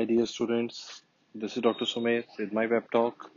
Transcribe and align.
Hi, 0.00 0.06
dear 0.06 0.24
students. 0.24 1.02
This 1.34 1.58
is 1.58 1.62
Dr. 1.62 1.84
Sumit 1.84 2.24
with 2.38 2.54
my 2.54 2.64
web 2.64 2.90
talk. 2.90 3.30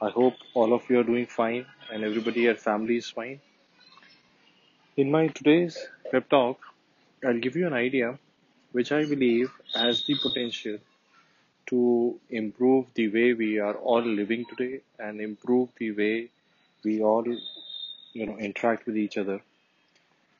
I 0.00 0.08
hope 0.08 0.32
all 0.54 0.72
of 0.72 0.88
you 0.88 0.98
are 0.98 1.04
doing 1.04 1.26
fine 1.26 1.66
and 1.92 2.02
everybody 2.04 2.48
at 2.48 2.58
family 2.58 2.96
is 2.96 3.10
fine. 3.10 3.38
In 4.96 5.10
my 5.10 5.26
today's 5.26 5.76
web 6.10 6.26
talk, 6.30 6.58
I'll 7.22 7.38
give 7.38 7.54
you 7.54 7.66
an 7.66 7.74
idea 7.74 8.18
which 8.72 8.92
I 8.92 9.04
believe 9.04 9.50
has 9.74 10.06
the 10.06 10.16
potential 10.22 10.78
to 11.66 12.18
improve 12.30 12.86
the 12.94 13.08
way 13.08 13.34
we 13.34 13.58
are 13.58 13.74
all 13.74 14.00
living 14.00 14.46
today 14.46 14.80
and 14.98 15.20
improve 15.20 15.68
the 15.76 15.90
way 15.92 16.30
we 16.82 17.02
all 17.02 17.26
you 18.14 18.24
know 18.24 18.38
interact 18.38 18.86
with 18.86 18.96
each 18.96 19.18
other. 19.18 19.42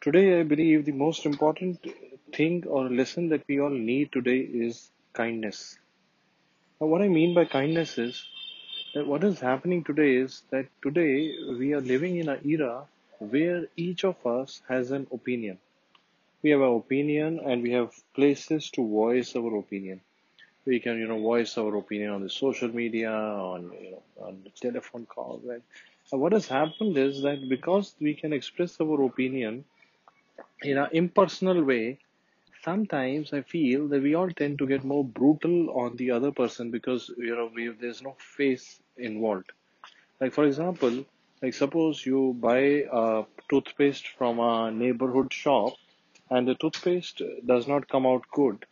Today, 0.00 0.40
I 0.40 0.42
believe 0.42 0.86
the 0.86 1.00
most 1.04 1.26
important 1.26 1.86
thing 2.32 2.64
or 2.66 2.88
lesson 2.88 3.28
that 3.28 3.44
we 3.46 3.60
all 3.60 3.76
need 3.90 4.10
today 4.10 4.38
is 4.38 4.88
kindness. 5.12 5.78
Now, 6.80 6.88
what 6.88 7.02
I 7.02 7.08
mean 7.08 7.34
by 7.34 7.44
kindness 7.44 7.98
is 7.98 8.24
that 8.94 9.06
what 9.06 9.24
is 9.24 9.40
happening 9.40 9.84
today 9.84 10.16
is 10.16 10.42
that 10.50 10.66
today 10.82 11.34
we 11.58 11.74
are 11.74 11.80
living 11.80 12.18
in 12.18 12.28
an 12.28 12.40
era 12.44 12.86
where 13.18 13.66
each 13.76 14.04
of 14.04 14.26
us 14.26 14.62
has 14.68 14.90
an 14.90 15.06
opinion. 15.12 15.58
We 16.42 16.50
have 16.50 16.60
an 16.60 16.74
opinion 16.74 17.40
and 17.40 17.62
we 17.62 17.72
have 17.72 17.92
places 18.14 18.70
to 18.70 18.88
voice 18.88 19.36
our 19.36 19.56
opinion. 19.58 20.00
We 20.66 20.80
can, 20.80 20.98
you 20.98 21.08
know, 21.08 21.20
voice 21.20 21.58
our 21.58 21.76
opinion 21.76 22.10
on 22.10 22.22
the 22.22 22.30
social 22.30 22.68
media, 22.68 23.12
on, 23.12 23.72
you 23.80 23.92
know, 23.92 24.02
on 24.20 24.42
the 24.44 24.50
telephone 24.50 25.06
calls. 25.06 25.42
Right? 25.44 25.62
And 26.12 26.20
what 26.20 26.32
has 26.32 26.46
happened 26.46 26.96
is 26.98 27.22
that 27.22 27.48
because 27.48 27.94
we 28.00 28.14
can 28.14 28.32
express 28.32 28.80
our 28.80 29.02
opinion 29.04 29.64
in 30.62 30.78
an 30.78 30.88
impersonal 30.92 31.62
way, 31.64 31.98
sometimes 32.62 33.32
I 33.32 33.42
feel 33.42 33.88
that 33.88 34.02
we 34.02 34.14
all 34.14 34.30
tend 34.30 34.58
to 34.58 34.66
get 34.66 34.84
more 34.84 35.04
brutal 35.04 35.70
on 35.70 35.96
the 35.96 36.10
other 36.12 36.32
person 36.32 36.70
because 36.70 37.10
you 37.18 37.34
know 37.36 37.50
we, 37.54 37.68
there's 37.68 38.02
no 38.02 38.16
face 38.18 38.80
involved. 38.96 39.52
Like 40.20 40.32
for 40.34 40.44
example, 40.44 41.04
like 41.42 41.54
suppose 41.54 42.04
you 42.06 42.36
buy 42.40 42.84
a 42.92 43.24
toothpaste 43.50 44.08
from 44.08 44.38
a 44.40 44.70
neighborhood 44.70 45.32
shop 45.32 45.74
and 46.30 46.46
the 46.48 46.54
toothpaste 46.54 47.22
does 47.46 47.68
not 47.68 47.88
come 47.88 48.06
out 48.06 48.24
good. 48.32 48.64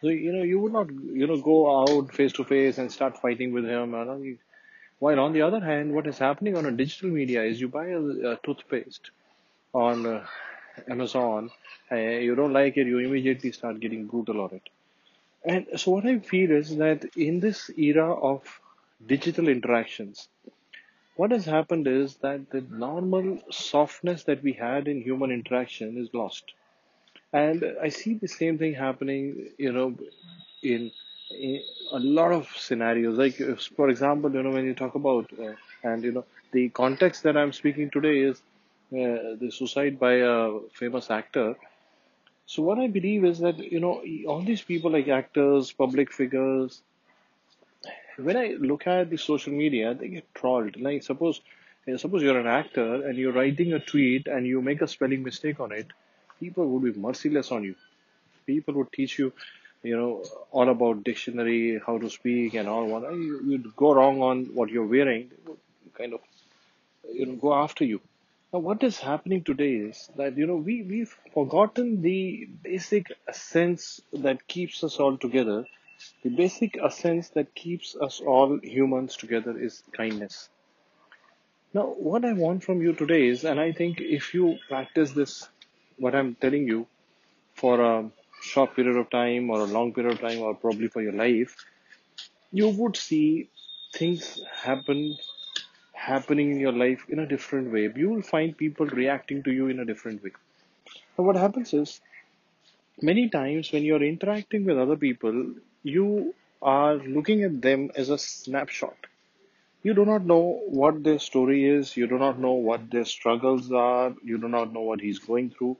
So 0.00 0.08
you 0.08 0.32
know 0.32 0.42
you 0.44 0.60
would 0.60 0.72
not 0.72 0.88
you 0.90 1.26
know 1.26 1.38
go 1.40 1.58
out 1.80 2.14
face 2.14 2.32
to 2.34 2.44
face 2.44 2.78
and 2.78 2.92
start 2.92 3.18
fighting 3.20 3.52
with 3.52 3.64
him. 3.64 3.92
You 3.92 4.04
know, 4.04 4.36
while 4.98 5.20
on 5.20 5.32
the 5.32 5.42
other 5.42 5.60
hand, 5.60 5.92
what 5.94 6.06
is 6.06 6.18
happening 6.18 6.56
on 6.56 6.66
a 6.66 6.72
digital 6.72 7.10
media 7.10 7.42
is 7.44 7.60
you 7.60 7.68
buy 7.68 7.88
a, 7.88 8.00
a 8.32 8.38
toothpaste 8.44 9.10
on 9.74 10.06
uh, 10.06 10.26
Amazon, 10.88 11.50
uh, 11.92 11.96
you 11.96 12.34
don't 12.34 12.52
like 12.52 12.76
it, 12.76 12.86
you 12.86 12.98
immediately 12.98 13.52
start 13.52 13.80
getting 13.80 14.06
brutal 14.06 14.40
on 14.40 14.50
it. 14.54 14.68
And 15.44 15.66
so 15.80 15.92
what 15.92 16.06
I 16.06 16.18
feel 16.20 16.50
is 16.52 16.76
that 16.78 17.04
in 17.16 17.40
this 17.40 17.70
era 17.78 18.12
of 18.14 18.42
digital 19.06 19.48
interactions, 19.48 20.28
what 21.16 21.30
has 21.32 21.44
happened 21.44 21.86
is 21.88 22.16
that 22.16 22.50
the 22.50 22.60
normal 22.62 23.40
softness 23.50 24.24
that 24.24 24.42
we 24.42 24.52
had 24.52 24.88
in 24.88 25.02
human 25.02 25.30
interaction 25.30 25.98
is 25.98 26.08
lost. 26.14 26.52
And 27.32 27.64
I 27.82 27.88
see 27.88 28.14
the 28.14 28.28
same 28.28 28.58
thing 28.58 28.74
happening, 28.74 29.50
you 29.58 29.72
know, 29.72 29.96
in, 30.62 30.90
in 31.30 31.62
a 31.92 31.98
lot 31.98 32.32
of 32.32 32.48
scenarios. 32.56 33.18
Like, 33.18 33.40
if, 33.40 33.60
for 33.76 33.88
example, 33.90 34.32
you 34.32 34.42
know, 34.42 34.50
when 34.50 34.64
you 34.64 34.74
talk 34.74 34.94
about, 34.94 35.30
uh, 35.38 35.54
and 35.82 36.02
you 36.04 36.12
know, 36.12 36.24
the 36.52 36.68
context 36.70 37.22
that 37.24 37.36
I'm 37.36 37.52
speaking 37.52 37.90
today 37.90 38.18
is 38.20 38.42
uh, 38.92 39.34
the 39.40 39.50
suicide 39.50 39.98
by 39.98 40.14
a 40.14 40.60
famous 40.72 41.10
actor. 41.10 41.56
So 42.46 42.62
what 42.62 42.78
I 42.78 42.86
believe 42.88 43.24
is 43.24 43.38
that 43.38 43.58
you 43.58 43.80
know 43.80 44.02
all 44.26 44.42
these 44.42 44.62
people 44.62 44.90
like 44.90 45.08
actors, 45.08 45.72
public 45.72 46.12
figures. 46.12 46.82
When 48.16 48.36
I 48.36 48.56
look 48.58 48.86
at 48.86 49.10
the 49.10 49.16
social 49.16 49.52
media, 49.52 49.94
they 49.94 50.08
get 50.08 50.34
trolled. 50.34 50.76
Like 50.80 51.02
suppose, 51.02 51.40
uh, 51.92 51.96
suppose 51.96 52.22
you're 52.22 52.38
an 52.38 52.46
actor 52.46 53.06
and 53.06 53.18
you're 53.18 53.32
writing 53.32 53.72
a 53.72 53.80
tweet 53.80 54.28
and 54.28 54.46
you 54.46 54.62
make 54.62 54.82
a 54.82 54.86
spelling 54.88 55.22
mistake 55.22 55.58
on 55.58 55.72
it, 55.72 55.88
people 56.38 56.68
would 56.68 56.84
be 56.84 57.00
merciless 57.00 57.50
on 57.50 57.64
you. 57.64 57.74
People 58.46 58.74
would 58.74 58.92
teach 58.92 59.18
you, 59.18 59.32
you 59.82 59.96
know, 59.96 60.22
all 60.52 60.68
about 60.68 61.02
dictionary, 61.02 61.80
how 61.84 61.98
to 61.98 62.10
speak, 62.10 62.54
and 62.54 62.68
all. 62.68 62.86
What 62.86 63.10
you, 63.12 63.40
you'd 63.46 63.74
go 63.74 63.94
wrong 63.94 64.22
on 64.22 64.44
what 64.54 64.68
you're 64.70 64.86
wearing, 64.86 65.30
kind 65.98 66.14
of 66.14 66.20
you 67.12 67.26
know 67.26 67.34
go 67.34 67.54
after 67.54 67.84
you. 67.84 68.00
Now, 68.54 68.60
what 68.60 68.84
is 68.84 69.00
happening 69.00 69.42
today 69.42 69.72
is 69.74 70.08
that 70.16 70.38
you 70.38 70.46
know 70.46 70.54
we 70.54 70.82
we've 70.82 71.12
forgotten 71.32 72.02
the 72.02 72.48
basic 72.62 73.10
sense 73.32 74.00
that 74.12 74.46
keeps 74.46 74.84
us 74.84 75.00
all 75.00 75.16
together. 75.18 75.64
The 76.22 76.30
basic 76.30 76.78
sense 76.90 77.30
that 77.30 77.52
keeps 77.56 77.96
us 77.96 78.20
all 78.20 78.60
humans 78.62 79.16
together 79.16 79.58
is 79.58 79.82
kindness. 79.96 80.50
Now, 81.72 81.86
what 82.10 82.24
I 82.24 82.32
want 82.34 82.62
from 82.62 82.80
you 82.80 82.92
today 82.92 83.26
is, 83.26 83.42
and 83.42 83.58
I 83.58 83.72
think 83.72 84.00
if 84.00 84.32
you 84.34 84.56
practice 84.68 85.10
this, 85.10 85.48
what 85.96 86.14
I'm 86.14 86.36
telling 86.36 86.68
you, 86.68 86.86
for 87.54 87.80
a 87.80 88.08
short 88.40 88.76
period 88.76 88.96
of 88.96 89.10
time 89.10 89.50
or 89.50 89.62
a 89.62 89.72
long 89.78 89.92
period 89.92 90.12
of 90.12 90.20
time 90.20 90.38
or 90.38 90.54
probably 90.54 90.86
for 90.86 91.02
your 91.02 91.18
life, 91.26 91.56
you 92.52 92.68
would 92.68 92.96
see 92.96 93.50
things 93.92 94.40
happen 94.62 95.16
happening 96.06 96.50
in 96.52 96.60
your 96.60 96.72
life 96.72 97.04
in 97.08 97.18
a 97.20 97.26
different 97.26 97.72
way. 97.72 97.90
You 97.96 98.10
will 98.10 98.22
find 98.22 98.56
people 98.56 98.86
reacting 98.86 99.42
to 99.44 99.52
you 99.52 99.68
in 99.68 99.80
a 99.80 99.84
different 99.84 100.22
way. 100.22 100.32
And 101.16 101.26
what 101.26 101.36
happens 101.36 101.72
is 101.74 102.00
many 103.02 103.28
times 103.28 103.72
when 103.72 103.84
you're 103.84 104.02
interacting 104.02 104.64
with 104.64 104.78
other 104.78 104.96
people, 104.96 105.54
you 105.82 106.34
are 106.62 106.94
looking 106.94 107.42
at 107.44 107.60
them 107.62 107.90
as 107.96 108.10
a 108.10 108.18
snapshot. 108.18 108.96
You 109.82 109.94
do 109.94 110.04
not 110.04 110.24
know 110.26 110.62
what 110.66 111.02
their 111.04 111.18
story 111.18 111.66
is, 111.66 111.96
you 111.96 112.06
do 112.06 112.18
not 112.18 112.38
know 112.38 112.52
what 112.52 112.90
their 112.90 113.04
struggles 113.04 113.70
are, 113.72 114.14
you 114.22 114.38
do 114.38 114.48
not 114.48 114.72
know 114.72 114.80
what 114.80 115.00
he's 115.00 115.18
going 115.18 115.50
through. 115.50 115.76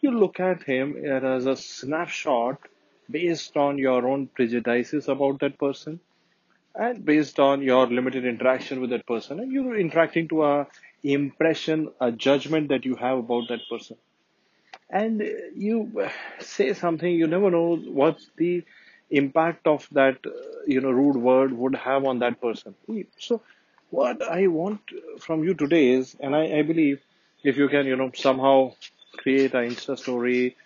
You 0.00 0.10
look 0.10 0.40
at 0.40 0.62
him 0.64 0.96
as 1.04 1.46
a 1.46 1.56
snapshot 1.56 2.58
based 3.10 3.56
on 3.56 3.78
your 3.78 4.06
own 4.06 4.26
prejudices 4.26 5.08
about 5.08 5.40
that 5.40 5.58
person 5.58 6.00
and 6.74 7.04
based 7.04 7.38
on 7.40 7.62
your 7.62 7.86
limited 7.86 8.24
interaction 8.24 8.80
with 8.80 8.90
that 8.90 9.06
person 9.06 9.40
and 9.40 9.52
you're 9.52 9.76
interacting 9.76 10.28
to 10.28 10.44
a 10.44 10.66
impression 11.02 11.88
a 12.00 12.10
judgment 12.12 12.68
that 12.68 12.84
you 12.84 12.96
have 12.96 13.18
about 13.18 13.48
that 13.48 13.60
person. 13.70 13.96
And 14.90 15.22
you 15.56 16.08
say 16.40 16.72
something 16.74 17.12
you 17.12 17.26
never 17.26 17.50
know 17.50 17.76
what 17.76 18.18
the 18.36 18.64
impact 19.10 19.66
of 19.66 19.88
that 19.92 20.18
you 20.66 20.80
know 20.80 20.90
rude 20.90 21.16
word 21.16 21.52
would 21.52 21.74
have 21.76 22.04
on 22.04 22.18
that 22.20 22.40
person. 22.40 22.74
So 23.18 23.42
what 23.90 24.22
i 24.22 24.46
want 24.48 24.80
from 25.20 25.44
you 25.44 25.54
today 25.54 25.88
is 25.90 26.16
and 26.20 26.34
i, 26.34 26.58
I 26.58 26.62
believe 26.62 27.00
if 27.44 27.56
you 27.56 27.68
can 27.68 27.86
you 27.86 27.96
know 27.96 28.10
somehow 28.14 28.72
create 29.18 29.54
an 29.54 29.68
insta 29.70 29.96
story 29.98 30.56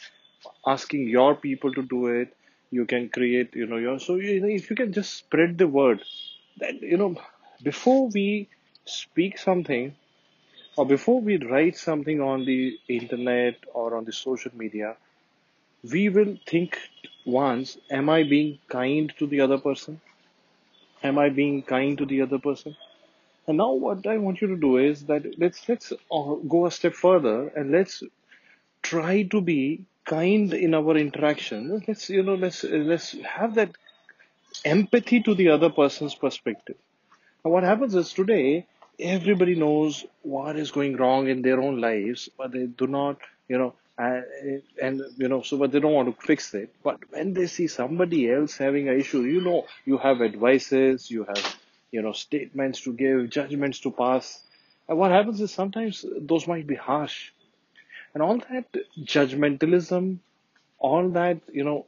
asking 0.67 1.09
your 1.09 1.35
people 1.35 1.73
to 1.75 1.83
do 1.83 2.07
it 2.09 2.35
you 2.71 2.84
can 2.87 3.09
create 3.09 3.55
you 3.55 3.67
know 3.67 3.77
your 3.77 3.99
so 3.99 4.17
you 4.17 4.41
know, 4.41 4.49
if 4.49 4.71
you 4.71 4.77
can 4.77 4.93
just 4.93 5.15
spread 5.15 5.59
the 5.59 5.69
word 5.69 6.03
that 6.59 6.81
you 6.83 6.97
know 6.97 7.15
before 7.62 8.09
we 8.09 8.49
speak 8.84 9.39
something 9.39 9.95
or 10.77 10.87
before 10.87 11.21
we 11.21 11.37
write 11.39 11.77
something 11.77 12.21
on 12.21 12.45
the 12.45 12.79
internet 12.89 13.56
or 13.75 13.97
on 13.97 14.05
the 14.05 14.12
social 14.12 14.53
media 14.56 14.97
we 15.83 16.09
will 16.09 16.37
think 16.47 16.79
once 17.27 17.79
am 17.91 18.09
i 18.09 18.23
being 18.23 18.59
kind 18.69 19.12
to 19.19 19.27
the 19.27 19.41
other 19.41 19.59
person? 19.59 20.00
Am 21.03 21.19
i 21.19 21.29
being 21.29 21.62
kind 21.62 21.99
to 21.99 22.06
the 22.06 22.21
other 22.23 22.39
person? 22.39 22.77
And 23.47 23.59
now 23.59 23.73
what 23.73 24.06
i 24.06 24.19
want 24.19 24.41
you 24.43 24.49
to 24.49 24.56
do 24.56 24.79
is 24.79 25.05
that 25.06 25.38
let's 25.38 25.69
let's 25.69 25.93
uh, 25.93 26.35
go 26.55 26.67
a 26.67 26.70
step 26.70 26.94
further 26.94 27.49
and 27.49 27.73
let's 27.73 28.03
try 28.82 29.23
to 29.25 29.41
be 29.41 29.87
kind 30.14 30.55
in 30.55 30.75
our 30.75 30.96
interaction 30.96 31.82
let's 31.87 32.08
you 32.10 32.22
know 32.22 32.34
let's 32.34 32.64
let's 32.64 33.12
have 33.37 33.55
that 33.60 33.70
empathy 34.64 35.20
to 35.22 35.34
the 35.34 35.50
other 35.50 35.70
person's 35.70 36.14
perspective. 36.14 36.76
And 37.44 37.52
what 37.52 37.62
happens 37.62 37.94
is 37.94 38.12
today 38.12 38.66
everybody 38.99 39.55
knows 39.55 40.05
what 40.22 40.56
is 40.56 40.70
going 40.72 40.96
wrong 40.96 41.28
in 41.28 41.43
their 41.43 41.60
own 41.60 41.81
lives 41.81 42.28
but 42.37 42.52
they 42.52 42.66
do 42.66 42.87
not 42.87 43.19
you 43.49 43.58
know 43.58 43.75
uh, 43.99 44.20
and 44.81 45.02
you 45.16 45.28
know 45.28 45.43
so 45.43 45.56
but 45.56 45.72
they 45.72 45.81
don't 45.81 45.93
want 45.93 46.14
to 46.14 46.26
fix 46.26 46.55
it. 46.55 46.75
But 46.82 46.99
when 47.10 47.32
they 47.34 47.46
see 47.46 47.66
somebody 47.66 48.31
else 48.31 48.56
having 48.56 48.88
an 48.88 48.99
issue 48.99 49.22
you 49.22 49.40
know 49.40 49.66
you 49.84 49.99
have 49.99 50.22
advices 50.22 51.10
you 51.10 51.25
have 51.25 51.56
you 51.90 52.02
know 52.02 52.12
statements 52.12 52.81
to 52.82 52.93
give 52.93 53.31
judgments 53.31 53.81
to 53.81 53.90
pass. 53.90 54.40
And 54.88 54.99
what 54.99 55.10
happens 55.10 55.40
is 55.40 55.52
sometimes 55.52 56.05
those 56.19 56.46
might 56.46 56.66
be 56.66 56.75
harsh 56.75 57.31
and 58.19 58.23
all 58.26 58.38
that 58.50 58.79
judgmentalism 59.15 60.19
all 60.79 61.09
that 61.11 61.41
you 61.53 61.65
know 61.65 61.87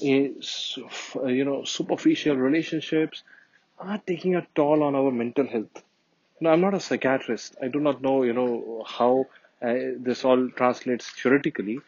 is 0.00 0.78
uh, 1.16 1.26
you 1.26 1.44
know 1.44 1.64
superficial 1.64 2.36
relationships 2.36 3.22
are 3.78 3.98
taking 4.06 4.36
a 4.36 4.46
toll 4.54 4.82
on 4.82 4.94
our 4.94 5.10
mental 5.10 5.46
health. 5.46 5.82
No 6.40 6.50
i'm 6.50 6.60
not 6.60 6.74
a 6.74 6.80
psychiatrist. 6.80 7.56
I 7.60 7.68
do 7.68 7.80
not 7.80 8.00
know 8.00 8.22
you 8.22 8.32
know 8.32 8.84
how 8.86 9.26
uh, 9.60 9.74
this 10.06 10.24
all 10.24 10.48
translates 10.50 11.10
theoretically. 11.10 11.80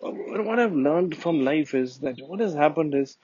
What 0.00 0.58
i've 0.58 0.74
learned 0.88 1.16
from 1.16 1.40
life 1.44 1.74
is 1.74 1.98
that 2.00 2.20
what 2.20 2.40
has 2.40 2.54
happened 2.54 2.94
is 2.94 3.16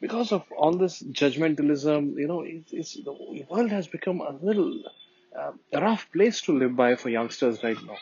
because 0.00 0.32
of 0.32 0.50
all 0.52 0.72
this 0.72 1.02
judgmentalism, 1.02 2.18
you 2.18 2.26
know, 2.26 2.40
it's, 2.40 2.72
it's 2.72 2.94
the 3.04 3.12
world 3.50 3.70
has 3.70 3.86
become 3.86 4.20
a 4.20 4.32
little 4.42 4.82
uh, 5.38 5.52
rough 5.74 6.10
place 6.12 6.40
to 6.42 6.58
live 6.58 6.74
by 6.74 6.96
for 6.96 7.10
youngsters 7.10 7.62
right 7.62 7.82
now. 7.86 7.98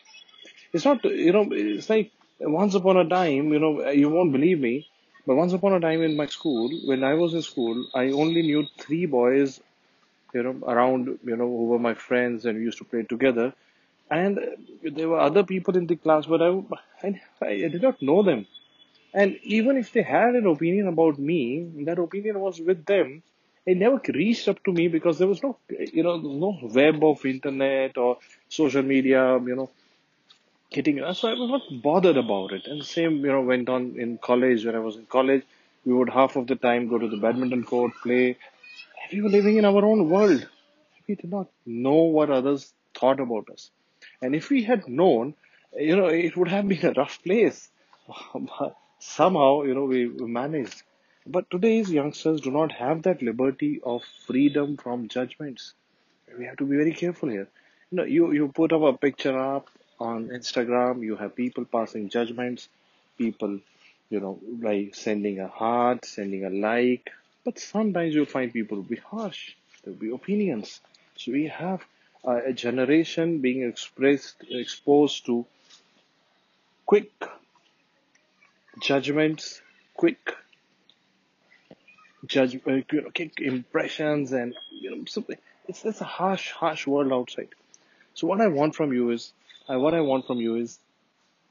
It's 0.72 0.84
not, 0.84 1.04
you 1.04 1.32
know, 1.32 1.48
it's 1.50 1.88
like 1.90 2.12
once 2.40 2.74
upon 2.74 2.96
a 2.96 3.08
time, 3.08 3.52
you 3.52 3.58
know, 3.58 3.88
you 3.90 4.08
won't 4.08 4.32
believe 4.32 4.60
me, 4.60 4.86
but 5.26 5.36
once 5.36 5.52
upon 5.52 5.74
a 5.74 5.80
time 5.80 6.02
in 6.02 6.16
my 6.16 6.26
school, 6.26 6.70
when 6.86 7.04
I 7.04 7.14
was 7.14 7.34
in 7.34 7.42
school, 7.42 7.86
I 7.94 8.10
only 8.10 8.42
knew 8.42 8.66
three 8.78 9.06
boys, 9.06 9.60
you 10.34 10.42
know, 10.42 10.56
around, 10.66 11.18
you 11.24 11.36
know, 11.36 11.46
who 11.46 11.66
were 11.66 11.78
my 11.78 11.94
friends 11.94 12.44
and 12.46 12.58
we 12.58 12.64
used 12.64 12.78
to 12.78 12.84
play 12.84 13.02
together. 13.02 13.54
And 14.10 14.38
there 14.82 15.08
were 15.08 15.20
other 15.20 15.44
people 15.44 15.76
in 15.76 15.86
the 15.86 15.96
class, 15.96 16.26
but 16.26 16.42
I, 16.42 16.50
I, 17.02 17.20
I 17.42 17.68
did 17.68 17.82
not 17.82 18.00
know 18.02 18.22
them. 18.22 18.46
And 19.14 19.38
even 19.42 19.76
if 19.76 19.92
they 19.92 20.02
had 20.02 20.34
an 20.34 20.46
opinion 20.46 20.88
about 20.88 21.18
me, 21.18 21.70
that 21.84 21.98
opinion 21.98 22.40
was 22.40 22.60
with 22.60 22.84
them. 22.86 23.22
It 23.66 23.76
never 23.76 24.00
reached 24.08 24.48
up 24.48 24.62
to 24.64 24.72
me 24.72 24.88
because 24.88 25.18
there 25.18 25.28
was 25.28 25.42
no, 25.42 25.58
you 25.68 26.02
know, 26.02 26.16
no 26.16 26.58
web 26.62 27.04
of 27.04 27.24
internet 27.26 27.98
or 27.98 28.18
social 28.48 28.82
media, 28.82 29.38
you 29.38 29.56
know, 29.56 29.70
hitting 30.70 31.02
us. 31.02 31.20
So 31.20 31.28
I 31.28 31.34
was 31.34 31.50
not 31.50 31.82
bothered 31.82 32.16
about 32.16 32.52
it. 32.52 32.66
And 32.66 32.80
the 32.80 32.84
same, 32.84 33.24
you 33.24 33.32
know, 33.32 33.40
went 33.42 33.68
on 33.68 33.96
in 33.98 34.18
college. 34.18 34.64
When 34.64 34.74
I 34.74 34.80
was 34.80 34.96
in 34.96 35.06
college, 35.06 35.42
we 35.84 35.92
would 35.92 36.10
half 36.10 36.36
of 36.36 36.46
the 36.46 36.56
time 36.56 36.88
go 36.88 36.98
to 36.98 37.08
the 37.08 37.16
badminton 37.16 37.64
court, 37.64 37.92
play. 38.02 38.36
We 39.12 39.22
were 39.22 39.30
living 39.30 39.56
in 39.56 39.64
our 39.64 39.84
own 39.84 40.08
world. 40.10 40.46
We 41.08 41.14
did 41.14 41.30
not 41.30 41.48
know 41.64 42.02
what 42.16 42.30
others 42.30 42.72
thought 42.94 43.20
about 43.20 43.48
us. 43.50 43.70
And 44.20 44.34
if 44.34 44.50
we 44.50 44.62
had 44.62 44.88
known, 44.88 45.34
you 45.76 45.96
know, 45.96 46.06
it 46.06 46.36
would 46.36 46.48
have 46.48 46.68
been 46.74 46.84
a 46.84 46.92
rough 46.92 47.22
place. 47.22 47.70
But 48.34 48.76
Somehow, 49.00 49.62
you 49.62 49.74
know, 49.74 49.84
we, 49.84 50.08
we 50.08 50.26
managed. 50.26 50.82
But 51.26 51.50
today's 51.50 51.90
youngsters 51.90 52.40
do 52.40 52.50
not 52.50 52.72
have 52.72 53.02
that 53.02 53.22
liberty 53.22 53.80
of 53.84 54.02
freedom 54.26 54.76
from 54.76 55.08
judgments. 55.08 55.74
We 56.36 56.46
have 56.46 56.56
to 56.56 56.64
be 56.64 56.76
very 56.76 56.92
careful 56.92 57.28
here. 57.28 57.48
You 57.90 57.96
know, 57.96 58.04
you, 58.04 58.32
you 58.32 58.48
put 58.48 58.72
up 58.72 58.82
a 58.82 58.92
picture 58.92 59.38
up 59.38 59.68
on 60.00 60.28
Instagram, 60.28 61.02
you 61.02 61.16
have 61.16 61.34
people 61.34 61.64
passing 61.64 62.08
judgments, 62.08 62.68
people, 63.16 63.58
you 64.10 64.20
know, 64.20 64.38
like 64.60 64.94
sending 64.94 65.40
a 65.40 65.48
heart, 65.48 66.04
sending 66.04 66.44
a 66.44 66.50
like. 66.50 67.10
But 67.44 67.58
sometimes 67.58 68.14
you'll 68.14 68.26
find 68.26 68.52
people 68.52 68.78
will 68.78 68.84
be 68.84 68.96
harsh. 68.96 69.54
There'll 69.82 69.98
be 69.98 70.10
opinions. 70.10 70.80
So 71.16 71.32
we 71.32 71.48
have 71.48 71.82
uh, 72.24 72.40
a 72.44 72.52
generation 72.52 73.38
being 73.38 73.62
expressed, 73.62 74.36
exposed 74.48 75.26
to 75.26 75.46
quick 76.86 77.10
judgments, 78.80 79.60
quick 79.94 80.34
judge, 82.26 82.60
uh, 82.66 82.80
you 82.92 83.10
quick 83.14 83.40
impressions, 83.40 84.32
and 84.32 84.54
you 84.70 84.90
know, 84.90 85.04
it's 85.68 85.84
it's 85.84 86.00
a 86.00 86.04
harsh, 86.04 86.50
harsh 86.52 86.86
world 86.86 87.12
outside. 87.12 87.48
So 88.14 88.26
what 88.26 88.40
I 88.40 88.48
want 88.48 88.74
from 88.74 88.92
you 88.92 89.10
is, 89.10 89.32
what 89.76 89.94
I 89.94 90.00
want 90.00 90.26
from 90.26 90.38
you 90.38 90.56
is 90.56 90.78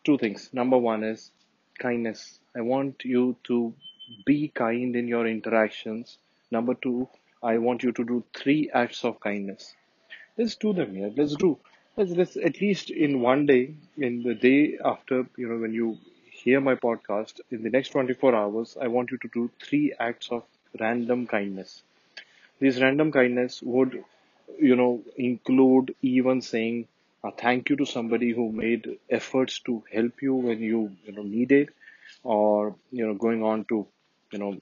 two 0.03 0.17
things. 0.17 0.49
Number 0.51 0.77
one 0.77 1.03
is 1.03 1.29
kindness. 1.77 2.39
I 2.55 2.61
want 2.61 3.05
you 3.05 3.35
to 3.43 3.73
be 4.25 4.47
kind 4.47 4.95
in 4.95 5.07
your 5.07 5.27
interactions. 5.27 6.17
Number 6.49 6.73
two, 6.73 7.07
I 7.43 7.59
want 7.59 7.83
you 7.83 7.91
to 7.91 8.03
do 8.03 8.23
three 8.33 8.71
acts 8.73 9.03
of 9.03 9.19
kindness. 9.19 9.75
Let's 10.37 10.55
do 10.55 10.73
them 10.73 10.95
here. 10.95 11.11
Let's 11.15 11.35
do. 11.35 11.57
Let's, 11.95 12.11
let's 12.11 12.37
at 12.37 12.61
least 12.61 12.89
in 12.89 13.21
one 13.21 13.45
day, 13.45 13.75
in 13.97 14.23
the 14.23 14.33
day 14.33 14.77
after, 14.83 15.27
you 15.37 15.49
know, 15.49 15.57
when 15.57 15.73
you 15.73 15.97
hear 16.31 16.61
my 16.61 16.75
podcast, 16.75 17.39
in 17.51 17.63
the 17.63 17.69
next 17.69 17.89
24 17.89 18.35
hours, 18.35 18.77
I 18.81 18.87
want 18.87 19.11
you 19.11 19.17
to 19.17 19.27
do 19.33 19.51
three 19.61 19.93
acts 19.99 20.29
of 20.31 20.43
random 20.79 21.27
kindness. 21.27 21.83
These 22.59 22.81
random 22.81 23.11
kindness 23.11 23.61
would, 23.61 24.03
you 24.59 24.75
know, 24.75 25.01
include 25.17 25.95
even 26.01 26.41
saying 26.41 26.87
a 27.27 27.31
thank 27.31 27.69
you 27.69 27.75
to 27.77 27.85
somebody 27.85 28.31
who 28.31 28.51
made 28.51 28.87
efforts 29.09 29.59
to 29.67 29.83
help 29.91 30.21
you 30.21 30.33
when 30.35 30.59
you, 30.59 30.95
you 31.05 31.13
know, 31.13 31.23
needed, 31.23 31.69
or 32.23 32.75
you 32.91 33.05
know, 33.07 33.13
going 33.13 33.43
on 33.43 33.65
to, 33.65 33.87
you 34.31 34.39
know, 34.39 34.57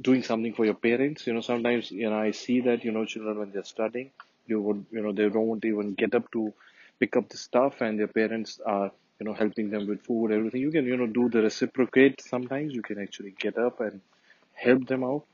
doing 0.00 0.22
something 0.22 0.54
for 0.54 0.64
your 0.64 0.74
parents. 0.74 1.26
You 1.26 1.34
know, 1.34 1.40
sometimes 1.40 1.90
you 1.90 2.10
know 2.10 2.18
I 2.18 2.30
see 2.32 2.60
that 2.62 2.84
you 2.84 2.92
know 2.92 3.04
children 3.04 3.38
when 3.38 3.52
they're 3.52 3.64
studying, 3.64 4.10
you 4.46 4.60
would, 4.60 4.86
you 4.90 5.02
know, 5.02 5.12
they 5.12 5.28
don't 5.28 5.64
even 5.64 5.94
get 5.94 6.14
up 6.14 6.30
to 6.32 6.52
pick 6.98 7.16
up 7.16 7.28
the 7.28 7.36
stuff, 7.36 7.80
and 7.80 7.98
their 7.98 8.08
parents 8.20 8.60
are 8.64 8.90
you 9.18 9.26
know 9.26 9.34
helping 9.34 9.70
them 9.70 9.86
with 9.86 10.02
food 10.02 10.32
everything. 10.32 10.60
You 10.62 10.70
can 10.70 10.86
you 10.86 10.96
know 10.96 11.06
do 11.06 11.28
the 11.28 11.42
reciprocate 11.42 12.20
sometimes. 12.22 12.74
You 12.74 12.82
can 12.82 13.00
actually 13.00 13.34
get 13.38 13.58
up 13.58 13.80
and 13.80 14.00
help 14.54 14.86
them 14.86 15.04
out. 15.04 15.24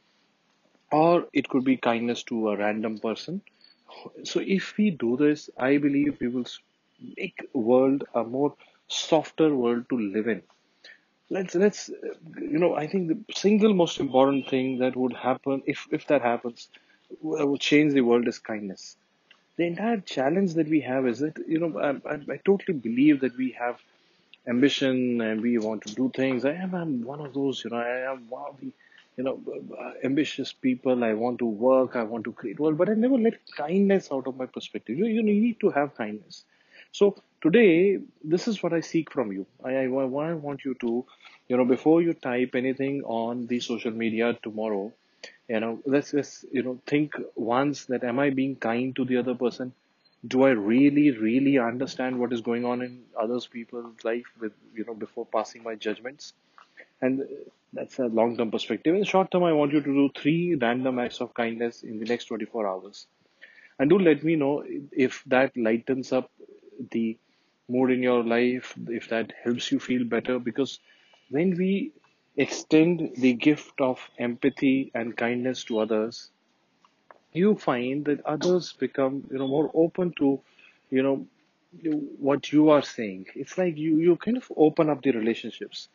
Or 0.91 1.29
it 1.33 1.49
could 1.49 1.65
be 1.65 1.77
kindness 1.77 2.23
to 2.25 2.51
a 2.51 2.57
random 2.57 2.99
person 2.99 3.43
so 4.31 4.41
if 4.57 4.77
we 4.79 4.91
do 5.05 5.17
this 5.17 5.49
i 5.69 5.77
believe 5.87 6.19
we 6.21 6.29
will 6.29 6.47
make 7.19 7.39
world 7.55 8.05
a 8.15 8.25
more 8.25 8.55
softer 8.89 9.49
world 9.63 9.85
to 9.91 9.99
live 10.17 10.29
in 10.35 10.43
let's 11.37 11.55
let's 11.55 11.89
you 12.55 12.59
know 12.63 12.75
i 12.77 12.87
think 12.87 13.09
the 13.09 13.19
single 13.45 13.75
most 13.83 14.01
important 14.01 14.49
thing 14.49 14.79
that 14.79 14.97
would 14.97 15.15
happen 15.27 15.63
if 15.67 15.87
if 15.99 16.07
that 16.07 16.23
happens 16.23 16.69
would 17.23 17.61
change 17.61 17.93
the 17.95 18.07
world 18.11 18.29
is 18.29 18.39
kindness 18.39 18.97
the 19.59 19.67
entire 19.67 20.01
challenge 20.17 20.55
that 20.55 20.69
we 20.69 20.81
have 20.81 21.07
is 21.07 21.19
that 21.21 21.37
you 21.49 21.59
know 21.61 21.73
I, 21.89 21.91
I, 22.15 22.17
I 22.35 22.39
totally 22.51 22.79
believe 22.89 23.21
that 23.21 23.37
we 23.37 23.51
have 23.59 23.81
ambition 24.49 25.21
and 25.21 25.41
we 25.43 25.59
want 25.59 25.83
to 25.87 25.95
do 25.95 26.11
things. 26.15 26.45
I 26.45 26.53
am 26.53 26.75
I'm 26.75 27.03
one 27.03 27.21
of 27.21 27.35
those 27.35 27.65
you 27.65 27.71
know 27.71 27.79
I 27.79 28.13
am 28.13 28.29
one 28.29 28.45
of 28.51 28.61
the 28.61 28.73
you 29.17 29.25
know 29.25 29.41
uh, 29.81 29.93
ambitious 30.05 30.53
people. 30.53 31.05
I 31.05 31.13
want 31.15 31.39
to 31.41 31.47
work. 31.47 31.97
I 31.97 32.03
want 32.05 32.25
to 32.25 32.33
create 32.33 32.61
world, 32.61 32.79
but 32.79 32.89
I 32.91 32.95
never 32.95 33.19
let 33.19 33.39
kindness 33.57 34.09
out 34.13 34.27
of 34.27 34.37
my 34.37 34.47
perspective. 34.47 34.99
You 34.99 35.07
you 35.07 35.23
need 35.23 35.61
to 35.61 35.71
have 35.71 35.95
kindness. 35.95 36.45
So 36.93 37.17
today, 37.43 37.99
this 38.25 38.49
is 38.49 38.63
what 38.63 38.73
I 38.73 38.81
seek 38.81 39.11
from 39.13 39.33
you. 39.33 39.47
I, 39.65 39.73
I, 39.77 39.85
I 39.85 40.05
want 40.47 40.65
you 40.65 40.75
to, 40.81 41.05
you 41.49 41.57
know, 41.57 41.65
before 41.65 42.01
you 42.03 42.15
type 42.15 42.55
anything 42.55 43.03
on 43.05 43.47
the 43.47 43.61
social 43.61 43.91
media 43.91 44.39
tomorrow, 44.43 44.93
you 45.49 45.61
know 45.61 45.81
let's 45.87 46.11
just 46.13 46.45
you 46.53 46.63
know 46.63 46.79
think 46.87 47.15
once 47.35 47.85
that 47.87 48.05
am 48.05 48.19
i 48.19 48.31
being 48.31 48.55
kind 48.57 48.95
to 48.97 49.05
the 49.05 49.17
other 49.17 49.35
person 49.35 49.73
do 50.27 50.43
i 50.45 50.51
really 50.51 51.11
really 51.27 51.59
understand 51.59 52.19
what 52.19 52.33
is 52.33 52.41
going 52.41 52.65
on 52.65 52.83
in 52.83 53.03
others 53.25 53.47
people's 53.47 54.05
life 54.05 54.27
with 54.41 54.53
you 54.75 54.85
know 54.87 54.95
before 54.95 55.27
passing 55.27 55.63
my 55.63 55.75
judgments 55.75 56.33
and 57.01 57.23
that's 57.73 57.99
a 57.99 58.07
long 58.07 58.37
term 58.37 58.51
perspective 58.51 58.95
in 58.95 59.01
the 59.01 59.07
short 59.07 59.31
term 59.31 59.45
i 59.45 59.53
want 59.53 59.73
you 59.73 59.81
to 59.81 59.95
do 60.01 60.09
three 60.21 60.55
random 60.57 60.99
acts 60.99 61.21
of 61.21 61.35
kindness 61.35 61.83
in 61.83 61.99
the 61.99 62.05
next 62.07 62.27
24 62.27 62.67
hours 62.67 63.07
and 63.79 63.91
do 63.91 63.99
let 63.99 64.23
me 64.25 64.37
know 64.37 64.65
if 64.93 65.23
that 65.27 65.57
lightens 65.57 66.13
up 66.13 66.31
the 66.93 67.19
mood 67.69 67.91
in 67.91 68.03
your 68.03 68.23
life 68.25 68.75
if 68.89 69.09
that 69.09 69.33
helps 69.45 69.71
you 69.73 69.79
feel 69.79 70.05
better 70.05 70.39
because 70.39 70.79
when 71.31 71.57
we 71.57 71.93
extend 72.37 73.13
the 73.17 73.33
gift 73.35 73.81
of 73.81 74.01
empathy 74.19 74.91
and 74.95 75.17
kindness 75.17 75.65
to 75.65 75.79
others, 75.81 76.31
you 77.33 77.55
find 77.57 78.05
that 78.07 78.25
others 78.27 78.73
become, 78.73 79.25
you 79.31 79.39
know, 79.39 79.47
more 79.49 79.71
open 79.75 80.13
to, 80.19 80.41
you 80.91 81.03
know, 81.03 81.27
what 82.19 82.53
you 82.53 82.71
are 82.71 82.83
saying. 82.83 83.27
It's 83.35 83.59
like 83.59 83.77
you, 83.77 83.99
you 83.99 84.17
kind 84.17 84.37
of 84.37 84.51
open 84.57 84.89
up 84.89 85.03
the 85.03 85.13
relationships. 85.13 85.89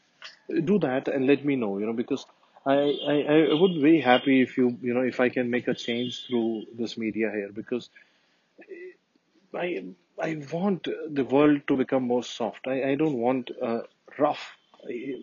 Do 0.64 0.80
that 0.80 1.08
and 1.08 1.26
let 1.28 1.44
me 1.46 1.56
know, 1.56 1.78
you 1.80 1.86
know, 1.86 1.94
because 1.94 2.26
I, 2.66 2.74
I, 3.08 3.48
I 3.52 3.54
would 3.54 3.82
be 3.82 4.00
happy 4.02 4.42
if 4.42 4.58
you, 4.58 4.78
you 4.82 4.94
know, 4.94 5.02
if 5.02 5.20
I 5.20 5.30
can 5.30 5.50
make 5.50 5.68
a 5.68 5.74
change 5.74 6.28
through 6.28 6.66
this 6.78 6.98
media 6.98 7.32
here 7.32 7.50
because 7.54 7.90
I, 9.54 9.84
I 10.20 10.42
want 10.52 10.88
the 11.10 11.24
world 11.24 11.62
to 11.68 11.78
become 11.78 12.04
more 12.04 12.24
soft. 12.24 12.68
I, 12.68 12.92
I 12.92 12.96
don't 12.96 13.18
want 13.18 13.50
a 13.62 13.84
rough 14.18 14.56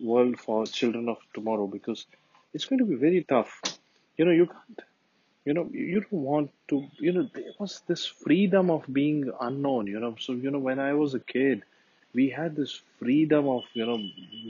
world 0.01 0.39
for 0.39 0.65
children 0.65 1.09
of 1.09 1.17
tomorrow 1.33 1.67
because 1.67 2.05
it's 2.53 2.65
going 2.65 2.79
to 2.79 2.85
be 2.85 2.95
very 2.95 3.23
tough. 3.23 3.61
You 4.17 4.25
know, 4.25 4.31
you 4.31 4.47
can't, 4.47 4.81
you 5.45 5.53
know, 5.53 5.69
you 5.71 6.01
don't 6.01 6.13
want 6.23 6.51
to, 6.69 6.87
you 6.99 7.13
know, 7.13 7.29
there 7.33 7.53
was 7.59 7.81
this 7.87 8.05
freedom 8.05 8.69
of 8.71 8.85
being 8.91 9.31
unknown, 9.41 9.87
you 9.87 9.99
know. 9.99 10.15
So, 10.19 10.33
you 10.33 10.51
know, 10.51 10.59
when 10.59 10.79
I 10.79 10.93
was 10.93 11.13
a 11.15 11.19
kid, 11.19 11.63
we 12.13 12.29
had 12.29 12.55
this 12.55 12.81
freedom 12.99 13.47
of, 13.47 13.63
you 13.73 13.85
know, 13.85 13.99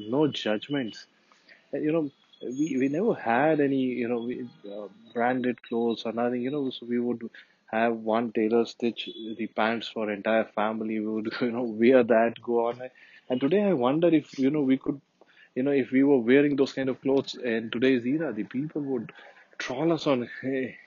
no 0.09 0.27
judgments. 0.27 1.05
And, 1.71 1.83
you 1.83 1.91
know, 1.91 2.11
we, 2.41 2.77
we 2.79 2.87
never 2.89 3.13
had 3.15 3.59
any, 3.59 3.83
you 4.01 4.07
know, 4.07 4.19
we, 4.19 4.47
uh, 4.71 4.87
branded 5.13 5.61
clothes 5.63 6.03
or 6.05 6.13
nothing, 6.13 6.41
you 6.41 6.51
know, 6.51 6.69
so 6.69 6.85
we 6.85 6.99
would 6.99 7.29
have 7.71 7.95
one 7.95 8.31
tailor 8.31 8.65
stitch 8.65 9.09
the 9.37 9.47
pants 9.47 9.87
for 9.87 10.11
entire 10.11 10.45
family. 10.45 10.99
We 10.99 11.07
would, 11.07 11.33
you 11.41 11.51
know, 11.51 11.63
wear 11.63 12.03
that, 12.03 12.41
go 12.41 12.67
on. 12.67 12.81
And 13.29 13.39
today 13.41 13.63
I 13.63 13.73
wonder 13.73 14.07
if, 14.09 14.37
you 14.39 14.49
know, 14.49 14.61
we 14.61 14.77
could, 14.77 15.01
you 15.55 15.63
know, 15.63 15.71
if 15.71 15.91
we 15.91 16.03
were 16.03 16.19
wearing 16.19 16.55
those 16.55 16.73
kind 16.73 16.89
of 16.89 17.01
clothes 17.01 17.35
in 17.35 17.69
today's 17.71 18.05
era, 18.05 18.33
the 18.33 18.43
people 18.43 18.81
would 18.81 19.11
troll 19.57 19.91
us 19.93 20.07
on, 20.07 20.29
hey, 20.41 20.77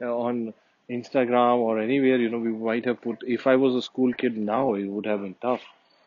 on 0.02 0.52
Instagram 0.90 1.58
or 1.58 1.78
anywhere, 1.78 2.16
you 2.18 2.28
know, 2.30 2.38
we 2.38 2.50
might 2.52 2.84
have 2.86 3.00
put, 3.00 3.22
if 3.26 3.46
I 3.46 3.56
was 3.56 3.74
a 3.74 3.82
school 3.82 4.12
kid 4.12 4.36
now, 4.36 4.74
it 4.74 4.86
would 4.86 5.06
have 5.06 5.22
been 5.22 5.34
tough. 5.40 5.62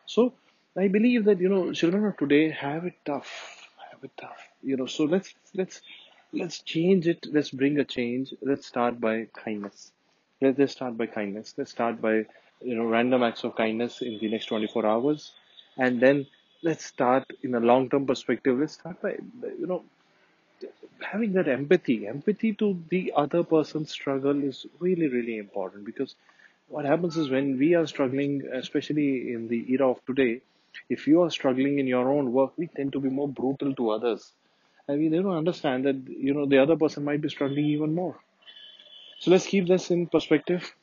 So 0.06 0.34
I 0.76 0.88
believe 0.88 1.24
that, 1.26 1.40
you 1.40 1.48
know, 1.48 1.72
children 1.72 2.04
of 2.04 2.16
today 2.16 2.50
have 2.50 2.84
it 2.86 2.94
tough, 3.04 3.68
have 3.90 4.02
it 4.04 4.10
tough, 4.20 4.38
you 4.62 4.76
know, 4.76 4.86
so 4.86 5.04
let's, 5.04 5.34
let's 5.54 5.80
let's 6.32 6.60
change 6.60 7.06
it. 7.06 7.26
Let's 7.30 7.50
bring 7.50 7.78
a 7.78 7.84
change. 7.84 8.32
Let's 8.42 8.66
start 8.66 9.00
by 9.00 9.26
kindness. 9.34 9.92
Let's 10.40 10.72
start 10.72 10.96
by 10.96 11.06
kindness. 11.06 11.54
Let's 11.56 11.70
start 11.70 12.00
by 12.00 12.26
you 12.60 12.74
know 12.76 12.84
random 12.84 13.22
acts 13.22 13.44
of 13.44 13.54
kindness 13.56 14.02
in 14.02 14.18
the 14.18 14.28
next 14.28 14.46
24 14.46 14.86
hours, 14.86 15.32
and 15.78 16.00
then 16.00 16.26
let's 16.62 16.84
start 16.84 17.24
in 17.42 17.54
a 17.54 17.60
long-term 17.60 18.06
perspective. 18.06 18.58
Let's 18.58 18.74
start 18.74 19.00
by 19.02 19.16
you 19.58 19.66
know 19.66 19.84
having 21.04 21.32
that 21.34 21.48
empathy. 21.48 22.06
Empathy 22.06 22.52
to 22.54 22.82
the 22.88 23.12
other 23.16 23.42
person's 23.44 23.90
struggle 23.90 24.42
is 24.42 24.66
really 24.80 25.08
really 25.08 25.36
important 25.38 25.84
because 25.84 26.14
what 26.68 26.84
happens 26.86 27.16
is 27.16 27.30
when 27.30 27.58
we 27.58 27.74
are 27.74 27.86
struggling, 27.86 28.42
especially 28.52 29.32
in 29.32 29.48
the 29.48 29.60
era 29.72 29.90
of 29.90 30.04
today, 30.06 30.40
if 30.88 31.06
you 31.06 31.22
are 31.22 31.30
struggling 31.30 31.78
in 31.78 31.86
your 31.86 32.08
own 32.10 32.32
work, 32.32 32.52
we 32.56 32.66
tend 32.68 32.92
to 32.94 33.00
be 33.00 33.10
more 33.10 33.28
brutal 33.28 33.74
to 33.74 33.90
others. 33.90 34.32
And 34.88 34.98
we 35.00 35.08
don't 35.10 35.36
understand 35.42 35.84
that 35.86 35.96
you 36.08 36.34
know 36.34 36.46
the 36.46 36.58
other 36.58 36.76
person 36.76 37.04
might 37.04 37.20
be 37.20 37.28
struggling 37.28 37.66
even 37.66 37.94
more. 37.94 38.16
So 39.20 39.30
let's 39.30 39.46
keep 39.46 39.66
this 39.68 39.90
in 39.90 40.06
perspective. 40.06 40.74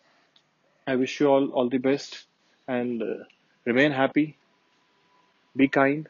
I 0.88 0.98
wish 0.98 1.20
you 1.22 1.28
all 1.28 1.50
all 1.52 1.70
the 1.70 1.78
best 1.78 2.26
and 2.68 3.02
uh, 3.02 3.26
remain 3.66 3.92
happy 3.92 4.38
be 5.56 5.68
kind 5.68 6.08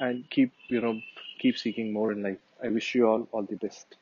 and 0.00 0.28
keep 0.30 0.52
you 0.68 0.80
know 0.80 1.00
keep 1.40 1.58
seeking 1.58 1.92
more 1.92 2.12
in 2.12 2.22
life 2.22 2.47
i 2.64 2.68
wish 2.68 2.94
you 2.96 3.06
all 3.08 3.28
all 3.32 3.44
the 3.44 3.56
best 3.56 3.97